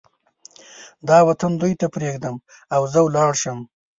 دا 1.07 1.17
وطن 1.27 1.51
دوی 1.61 1.73
ته 1.79 1.85
پرېږدم 1.95 2.35
او 2.75 2.81
زه 2.91 2.99
ولاړ 3.03 3.31
شم. 3.41 3.59